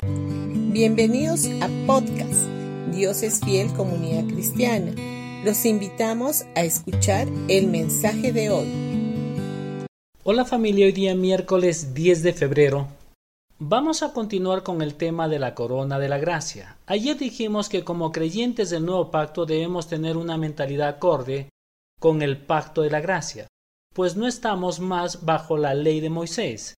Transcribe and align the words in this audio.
Bienvenidos 0.00 1.46
a 1.60 1.68
podcast 1.88 2.46
Dios 2.92 3.24
es 3.24 3.40
fiel 3.40 3.72
comunidad 3.74 4.32
cristiana. 4.32 4.92
Los 5.44 5.64
invitamos 5.64 6.44
a 6.54 6.62
escuchar 6.62 7.26
el 7.48 7.66
mensaje 7.66 8.32
de 8.32 8.50
hoy. 8.50 9.86
Hola 10.22 10.44
familia, 10.44 10.86
hoy 10.86 10.92
día 10.92 11.16
miércoles 11.16 11.94
10 11.94 12.22
de 12.22 12.32
febrero. 12.32 12.86
Vamos 13.58 14.04
a 14.04 14.12
continuar 14.12 14.62
con 14.62 14.82
el 14.82 14.94
tema 14.94 15.26
de 15.26 15.40
la 15.40 15.56
corona 15.56 15.98
de 15.98 16.08
la 16.08 16.18
gracia. 16.18 16.76
Ayer 16.86 17.18
dijimos 17.18 17.68
que 17.68 17.82
como 17.82 18.12
creyentes 18.12 18.70
del 18.70 18.86
nuevo 18.86 19.10
pacto 19.10 19.46
debemos 19.46 19.88
tener 19.88 20.16
una 20.16 20.36
mentalidad 20.36 20.90
acorde 20.90 21.48
con 21.98 22.22
el 22.22 22.36
pacto 22.36 22.82
de 22.82 22.90
la 22.90 23.00
gracia, 23.00 23.48
pues 23.92 24.14
no 24.14 24.28
estamos 24.28 24.78
más 24.78 25.24
bajo 25.24 25.56
la 25.56 25.74
ley 25.74 25.98
de 25.98 26.10
Moisés. 26.10 26.74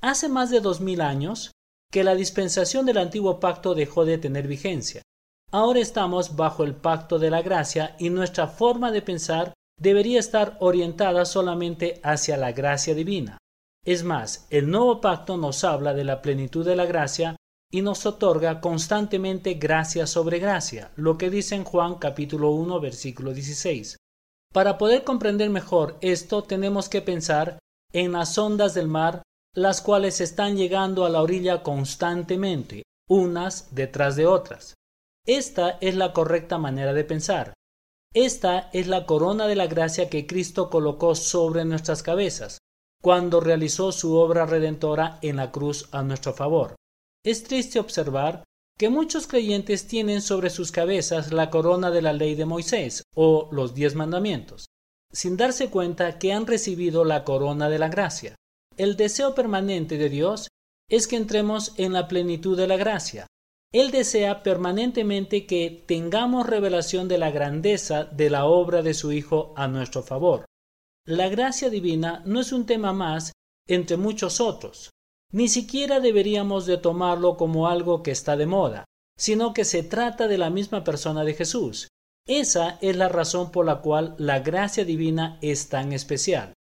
Hace 0.00 0.28
más 0.28 0.50
de 0.50 0.58
dos 0.58 0.80
mil 0.80 1.02
años 1.02 1.52
que 1.90 2.04
la 2.04 2.14
dispensación 2.14 2.86
del 2.86 2.98
antiguo 2.98 3.40
pacto 3.40 3.74
dejó 3.74 4.04
de 4.04 4.18
tener 4.18 4.48
vigencia. 4.48 5.02
Ahora 5.50 5.80
estamos 5.80 6.34
bajo 6.34 6.64
el 6.64 6.74
pacto 6.74 7.18
de 7.18 7.30
la 7.30 7.42
gracia 7.42 7.94
y 7.98 8.10
nuestra 8.10 8.48
forma 8.48 8.90
de 8.90 9.02
pensar 9.02 9.54
debería 9.78 10.18
estar 10.18 10.56
orientada 10.60 11.24
solamente 11.24 12.00
hacia 12.02 12.36
la 12.36 12.52
gracia 12.52 12.94
divina. 12.94 13.38
Es 13.84 14.02
más, 14.02 14.46
el 14.50 14.70
nuevo 14.70 15.00
pacto 15.00 15.36
nos 15.36 15.62
habla 15.62 15.94
de 15.94 16.04
la 16.04 16.22
plenitud 16.22 16.64
de 16.64 16.74
la 16.74 16.86
gracia 16.86 17.36
y 17.70 17.82
nos 17.82 18.06
otorga 18.06 18.60
constantemente 18.60 19.54
gracia 19.54 20.06
sobre 20.06 20.38
gracia, 20.38 20.90
lo 20.96 21.18
que 21.18 21.28
dice 21.28 21.54
en 21.54 21.64
Juan 21.64 21.96
capítulo 21.96 22.50
1 22.50 22.80
versículo 22.80 23.34
16. 23.34 23.96
Para 24.52 24.78
poder 24.78 25.02
comprender 25.02 25.50
mejor 25.50 25.98
esto 26.00 26.44
tenemos 26.44 26.88
que 26.88 27.02
pensar 27.02 27.58
en 27.92 28.12
las 28.12 28.38
ondas 28.38 28.74
del 28.74 28.88
mar, 28.88 29.22
las 29.54 29.80
cuales 29.80 30.20
están 30.20 30.56
llegando 30.56 31.04
a 31.04 31.10
la 31.10 31.22
orilla 31.22 31.62
constantemente, 31.62 32.82
unas 33.08 33.74
detrás 33.74 34.16
de 34.16 34.26
otras. 34.26 34.74
Esta 35.26 35.78
es 35.80 35.94
la 35.94 36.12
correcta 36.12 36.58
manera 36.58 36.92
de 36.92 37.04
pensar. 37.04 37.54
Esta 38.12 38.68
es 38.72 38.88
la 38.88 39.06
corona 39.06 39.46
de 39.46 39.56
la 39.56 39.66
gracia 39.66 40.10
que 40.10 40.26
Cristo 40.26 40.70
colocó 40.70 41.14
sobre 41.14 41.64
nuestras 41.64 42.02
cabezas, 42.02 42.58
cuando 43.00 43.40
realizó 43.40 43.92
su 43.92 44.16
obra 44.16 44.44
redentora 44.44 45.18
en 45.22 45.36
la 45.36 45.50
cruz 45.50 45.88
a 45.92 46.02
nuestro 46.02 46.32
favor. 46.32 46.74
Es 47.24 47.44
triste 47.44 47.78
observar 47.78 48.44
que 48.76 48.88
muchos 48.88 49.26
creyentes 49.26 49.86
tienen 49.86 50.20
sobre 50.20 50.50
sus 50.50 50.72
cabezas 50.72 51.32
la 51.32 51.48
corona 51.48 51.90
de 51.90 52.02
la 52.02 52.12
ley 52.12 52.34
de 52.34 52.44
Moisés 52.44 53.04
o 53.14 53.48
los 53.52 53.74
diez 53.74 53.94
mandamientos, 53.94 54.66
sin 55.12 55.36
darse 55.36 55.70
cuenta 55.70 56.18
que 56.18 56.32
han 56.32 56.46
recibido 56.46 57.04
la 57.04 57.24
corona 57.24 57.68
de 57.68 57.78
la 57.78 57.88
gracia. 57.88 58.34
El 58.76 58.96
deseo 58.96 59.34
permanente 59.34 59.98
de 59.98 60.08
Dios 60.08 60.48
es 60.88 61.06
que 61.06 61.16
entremos 61.16 61.72
en 61.76 61.92
la 61.92 62.08
plenitud 62.08 62.56
de 62.56 62.66
la 62.66 62.76
gracia, 62.76 63.26
él 63.74 63.90
desea 63.90 64.44
permanentemente 64.44 65.46
que 65.46 65.82
tengamos 65.84 66.46
revelación 66.46 67.08
de 67.08 67.18
la 67.18 67.32
grandeza 67.32 68.04
de 68.04 68.30
la 68.30 68.44
obra 68.44 68.82
de 68.82 68.94
su 68.94 69.10
Hijo 69.10 69.52
a 69.56 69.66
nuestro 69.66 70.04
favor. 70.04 70.44
La 71.04 71.28
gracia 71.28 71.70
divina 71.70 72.22
no 72.24 72.38
es 72.38 72.52
un 72.52 72.66
tema 72.66 72.92
más 72.92 73.32
entre 73.66 73.96
muchos 73.96 74.40
otros. 74.40 74.90
Ni 75.32 75.48
siquiera 75.48 75.98
deberíamos 75.98 76.66
de 76.66 76.78
tomarlo 76.78 77.36
como 77.36 77.66
algo 77.66 78.04
que 78.04 78.12
está 78.12 78.36
de 78.36 78.46
moda, 78.46 78.84
sino 79.18 79.52
que 79.52 79.64
se 79.64 79.82
trata 79.82 80.28
de 80.28 80.38
la 80.38 80.50
misma 80.50 80.84
persona 80.84 81.24
de 81.24 81.34
Jesús. 81.34 81.88
Esa 82.28 82.78
es 82.80 82.96
la 82.96 83.08
razón 83.08 83.50
por 83.50 83.66
la 83.66 83.80
cual 83.80 84.14
la 84.18 84.38
gracia 84.38 84.84
divina 84.84 85.36
es 85.42 85.68
tan 85.68 85.92
especial. 85.92 86.54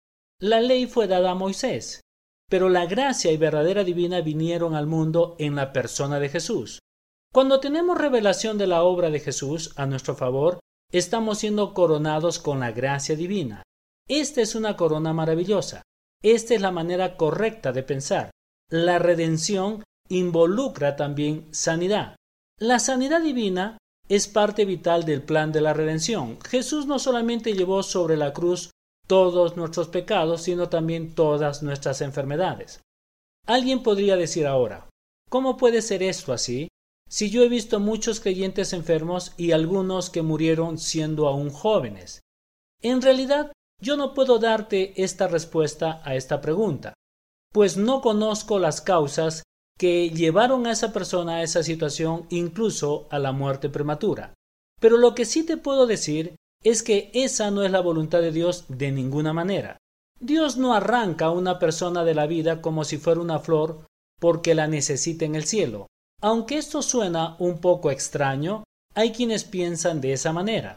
La 0.43 0.63
ley 0.63 0.87
fue 0.87 1.07
dada 1.07 1.33
a 1.33 1.35
Moisés, 1.35 2.01
pero 2.49 2.71
la 2.71 2.87
gracia 2.87 3.31
y 3.31 3.37
verdadera 3.37 3.85
divina 3.85 4.23
vinieron 4.23 4.75
al 4.75 4.87
mundo 4.87 5.37
en 5.39 5.55
la 5.55 5.71
persona 5.71 6.19
de 6.19 6.31
Jesús. 6.31 6.79
Cuando 7.31 7.61
tenemos 7.61 7.99
revelación 7.99 8.57
de 8.57 8.67
la 8.67 8.83
obra 8.83 9.11
de 9.11 9.21
Jesús 9.21 9.75
a 9.77 9.85
nuestro 9.85 10.17
favor, 10.17 10.59
estamos 10.91 11.41
siendo 11.41 11.75
coronados 11.75 12.39
con 12.39 12.61
la 12.61 12.73
gracia 12.73 13.17
divina. 13.17 13.63
Esta 14.09 14.41
es 14.41 14.55
una 14.55 14.77
corona 14.77 15.13
maravillosa. 15.13 15.83
Esta 16.23 16.55
es 16.55 16.63
la 16.63 16.73
manera 16.73 17.19
correcta 17.19 17.73
de 17.73 17.83
pensar. 17.83 18.31
La 18.71 18.99
redención 18.99 19.85
involucra 20.09 20.97
también 20.97 21.49
sanidad. 21.53 22.17
La 22.59 22.79
sanidad 22.79 23.21
divina 23.21 23.77
es 24.09 24.27
parte 24.27 24.65
vital 24.65 25.05
del 25.05 25.23
plan 25.23 25.53
de 25.53 25.61
la 25.61 25.75
redención. 25.75 26.39
Jesús 26.49 26.87
no 26.87 26.99
solamente 26.99 27.53
llevó 27.53 27.83
sobre 27.83 28.17
la 28.17 28.33
cruz 28.33 28.71
todos 29.11 29.57
nuestros 29.57 29.89
pecados, 29.89 30.43
sino 30.43 30.69
también 30.69 31.17
todas 31.17 31.65
nuestras 31.65 32.01
enfermedades. 32.01 32.81
Alguien 33.45 33.83
podría 33.83 34.17
decir 34.17 34.47
ahora, 34.47 34.89
¿cómo 35.29 35.57
puede 35.57 35.83
ser 35.83 36.05
esto 36.05 36.33
así? 36.33 36.69
Si 37.09 37.29
yo 37.29 37.43
he 37.43 37.49
visto 37.49 37.81
muchos 37.81 38.21
creyentes 38.21 38.73
enfermos 38.73 39.33
y 39.37 39.51
algunos 39.51 40.11
que 40.11 40.23
murieron 40.23 40.79
siendo 40.79 41.27
aún 41.27 41.51
jóvenes. 41.51 42.21
En 42.83 43.03
realidad, 43.03 43.51
yo 43.83 43.97
no 43.97 44.15
puedo 44.15 44.39
darte 44.39 45.03
esta 45.03 45.27
respuesta 45.27 46.01
a 46.05 46.15
esta 46.15 46.41
pregunta, 46.41 46.95
pues 47.53 47.77
no 47.77 48.03
conozco 48.03 48.61
las 48.61 48.81
causas 48.81 49.43
que 49.77 50.11
llevaron 50.11 50.69
a 50.69 50.71
esa 50.71 50.93
persona 50.93 51.39
a 51.39 51.43
esa 51.43 51.65
situación, 51.65 52.27
incluso 52.31 53.09
a 53.11 53.19
la 53.19 53.33
muerte 53.33 53.71
prematura. 53.71 54.35
Pero 54.81 54.99
lo 54.99 55.17
que 55.17 55.25
sí 55.25 55.45
te 55.45 55.57
puedo 55.57 55.89
decir 55.89 56.37
es 56.63 56.83
que 56.83 57.11
esa 57.15 57.51
no 57.51 57.63
es 57.63 57.71
la 57.71 57.81
voluntad 57.81 58.21
de 58.21 58.33
Dios 58.33 58.65
de 58.69 58.93
ninguna 58.93 59.33
manera. 59.33 59.79
Dios 60.19 60.59
no 60.59 60.75
arranca 60.75 61.27
a 61.27 61.31
una 61.31 61.59
persona 61.59 62.05
de 62.05 62.15
la 62.15 62.27
vida 62.27 62.61
como 62.61 62.85
si 62.85 62.99
fuera 62.99 63.21
una 63.21 63.39
flor 63.39 63.87
porque 64.21 64.55
la 64.55 64.67
necesita 64.67 65.25
en 65.25 65.35
el 65.35 65.45
cielo. 65.45 65.87
Aunque 66.21 66.59
esto 66.59 66.83
suena 66.83 67.37
un 67.39 67.61
poco 67.61 67.91
extraño, 67.91 68.65
hay 68.95 69.13
quienes 69.13 69.45
piensan 69.45 70.03
de 70.03 70.13
esa 70.13 70.33
manera. 70.33 70.77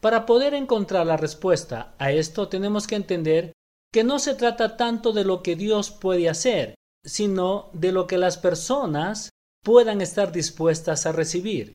Para 0.00 0.26
poder 0.26 0.52
encontrar 0.52 1.06
la 1.06 1.16
respuesta 1.16 1.94
a 1.98 2.12
esto 2.12 2.48
tenemos 2.48 2.86
que 2.86 2.96
entender 2.96 3.52
que 3.92 4.04
no 4.04 4.18
se 4.18 4.34
trata 4.34 4.76
tanto 4.76 5.12
de 5.12 5.24
lo 5.24 5.42
que 5.42 5.56
Dios 5.56 5.90
puede 5.90 6.28
hacer, 6.28 6.74
sino 7.04 7.70
de 7.72 7.92
lo 7.92 8.06
que 8.06 8.18
las 8.18 8.36
personas 8.36 9.30
puedan 9.62 10.00
estar 10.00 10.32
dispuestas 10.32 11.06
a 11.06 11.12
recibir. 11.12 11.72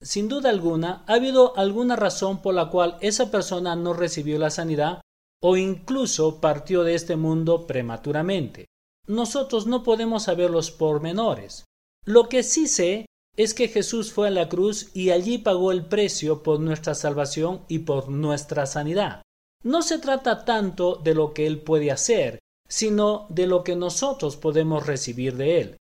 Sin 0.00 0.28
duda 0.28 0.50
alguna, 0.50 1.04
ha 1.06 1.14
habido 1.14 1.56
alguna 1.56 1.96
razón 1.96 2.42
por 2.42 2.54
la 2.54 2.70
cual 2.70 2.98
esa 3.00 3.30
persona 3.30 3.76
no 3.76 3.94
recibió 3.94 4.38
la 4.38 4.50
sanidad 4.50 5.00
o 5.42 5.56
incluso 5.56 6.40
partió 6.40 6.82
de 6.82 6.94
este 6.94 7.16
mundo 7.16 7.66
prematuramente. 7.66 8.66
Nosotros 9.06 9.66
no 9.66 9.82
podemos 9.82 10.24
saber 10.24 10.50
los 10.50 10.70
pormenores, 10.70 11.64
lo 12.06 12.28
que 12.28 12.44
sí 12.44 12.68
sé 12.68 13.06
es 13.36 13.52
que 13.52 13.66
Jesús 13.66 14.12
fue 14.12 14.28
a 14.28 14.30
la 14.30 14.48
cruz 14.48 14.90
y 14.94 15.10
allí 15.10 15.38
pagó 15.38 15.72
el 15.72 15.84
precio 15.84 16.44
por 16.44 16.60
nuestra 16.60 16.94
salvación 16.94 17.62
y 17.66 17.80
por 17.80 18.08
nuestra 18.08 18.64
sanidad. 18.66 19.22
No 19.64 19.82
se 19.82 19.98
trata 19.98 20.44
tanto 20.44 20.94
de 20.96 21.14
lo 21.14 21.34
que 21.34 21.48
Él 21.48 21.60
puede 21.60 21.90
hacer, 21.90 22.38
sino 22.68 23.26
de 23.28 23.48
lo 23.48 23.64
que 23.64 23.74
nosotros 23.74 24.36
podemos 24.36 24.86
recibir 24.86 25.36
de 25.36 25.60
Él. 25.60 25.76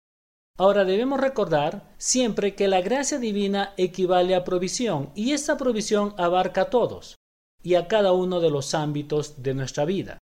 Ahora 0.61 0.85
debemos 0.85 1.19
recordar 1.19 1.91
siempre 1.97 2.55
que 2.55 2.69
la 2.69 2.83
gracia 2.83 3.19
divina 3.19 3.73
equivale 3.79 4.35
a 4.35 4.45
provisión 4.45 5.11
y 5.15 5.33
esa 5.33 5.57
provisión 5.57 6.13
abarca 6.19 6.61
a 6.61 6.69
todos 6.69 7.15
y 7.63 7.77
a 7.77 7.89
cada 7.89 8.13
uno 8.13 8.41
de 8.41 8.51
los 8.51 8.75
ámbitos 8.75 9.43
de 9.43 9.55
nuestra 9.55 9.87
vida. 9.87 10.19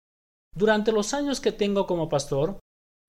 Durante 0.54 0.92
los 0.92 1.12
años 1.12 1.40
que 1.40 1.50
tengo 1.50 1.88
como 1.88 2.08
pastor, 2.08 2.60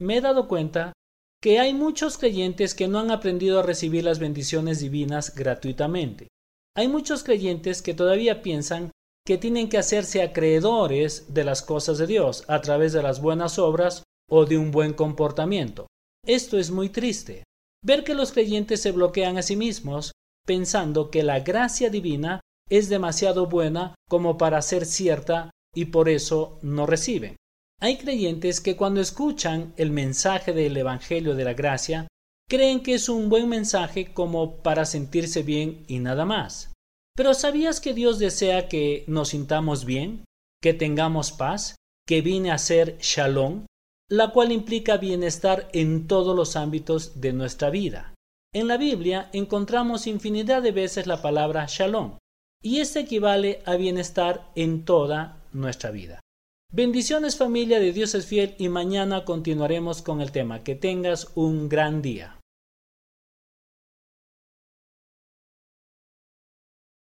me 0.02 0.18
he 0.18 0.22
dado 0.22 0.48
cuenta 0.48 0.92
que 1.40 1.60
hay 1.60 1.76
muchos 1.76 2.18
creyentes 2.18 2.74
que 2.74 2.88
no 2.88 2.98
han 2.98 3.12
aprendido 3.12 3.60
a 3.60 3.64
recibir 3.64 4.06
las 4.06 4.18
bendiciones 4.18 4.80
divinas 4.80 5.36
gratuitamente. 5.36 6.30
Hay 6.76 6.88
muchos 6.88 7.22
creyentes 7.22 7.84
que 7.84 7.94
todavía 7.94 8.42
piensan 8.42 8.90
que 9.24 9.38
tienen 9.38 9.70
que 9.70 9.78
hacerse 9.78 10.24
acreedores 10.24 11.32
de 11.32 11.44
las 11.44 11.62
cosas 11.62 12.00
de 12.00 12.08
Dios 12.08 12.44
a 12.48 12.60
través 12.62 12.92
de 12.92 13.04
las 13.04 13.22
buenas 13.22 13.60
obras 13.60 14.02
o 14.28 14.48
de 14.48 14.58
un 14.58 14.72
buen 14.72 14.94
comportamiento. 14.94 15.86
Esto 16.26 16.58
es 16.58 16.72
muy 16.72 16.90
triste. 16.90 17.44
Ver 17.84 18.04
que 18.04 18.14
los 18.14 18.32
creyentes 18.32 18.82
se 18.82 18.92
bloquean 18.92 19.38
a 19.38 19.42
sí 19.42 19.56
mismos 19.56 20.12
pensando 20.46 21.12
que 21.12 21.24
la 21.24 21.40
gracia 21.42 21.90
divina 21.90 22.40
es 22.70 22.90
demasiado 22.90 23.48
buena 23.48 23.96
como 24.10 24.38
para 24.38 24.62
ser 24.62 24.86
cierta 24.86 25.52
y 25.74 25.86
por 25.86 26.10
eso 26.10 26.60
no 26.62 26.86
reciben. 26.86 27.36
Hay 27.82 27.98
creyentes 27.98 28.60
que 28.60 28.76
cuando 28.76 29.00
escuchan 29.00 29.74
el 29.78 29.92
mensaje 29.92 30.52
del 30.54 30.76
Evangelio 30.76 31.36
de 31.36 31.46
la 31.46 31.54
Gracia, 31.54 32.08
creen 32.50 32.82
que 32.82 32.96
es 32.96 33.08
un 33.08 33.30
buen 33.30 33.48
mensaje 33.48 34.12
como 34.14 34.58
para 34.58 34.86
sentirse 34.86 35.44
bien 35.44 35.86
y 35.88 36.00
nada 36.00 36.26
más. 36.26 36.74
Pero 37.16 37.34
¿sabías 37.34 37.80
que 37.80 37.94
Dios 37.94 38.20
desea 38.20 38.68
que 38.68 39.06
nos 39.08 39.30
sintamos 39.30 39.86
bien, 39.86 40.26
que 40.62 40.74
tengamos 40.74 41.32
paz, 41.32 41.76
que 42.06 42.22
viene 42.22 42.52
a 42.52 42.58
ser 42.58 42.98
shalom, 43.00 43.66
la 44.10 44.32
cual 44.32 44.52
implica 44.52 44.98
bienestar 44.98 45.70
en 45.72 46.08
todos 46.08 46.36
los 46.36 46.56
ámbitos 46.56 47.22
de 47.22 47.32
nuestra 47.32 47.70
vida? 47.70 48.14
En 48.54 48.68
la 48.68 48.78
Biblia 48.78 49.30
encontramos 49.32 50.08
infinidad 50.08 50.64
de 50.64 50.72
veces 50.72 51.06
la 51.06 51.22
palabra 51.22 51.68
shalom, 51.68 52.18
y 52.62 52.80
esto 52.80 53.00
equivale 53.00 53.62
a 53.66 53.76
bienestar 53.76 54.50
en 54.56 54.84
toda 54.84 55.38
nuestra 55.54 55.92
vida. 55.92 56.20
Bendiciones 56.72 57.38
familia 57.38 57.80
de 57.80 57.94
Dios 57.94 58.14
es 58.16 58.26
fiel 58.26 58.56
y 58.58 58.70
mañana 58.70 59.26
continuaremos 59.26 60.02
con 60.02 60.22
el 60.22 60.32
tema. 60.32 60.64
Que 60.64 60.76
tengas 60.76 61.32
un 61.36 61.68
gran 61.68 62.02
día. 62.02 62.39